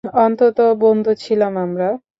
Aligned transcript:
অন্তত 0.21 0.57
বন্ধু 0.81 1.11
ছিলাম 1.23 1.53
আমরা। 1.57 1.89